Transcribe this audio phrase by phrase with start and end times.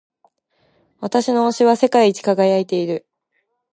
[0.99, 3.05] 私の押しは世界一輝いている。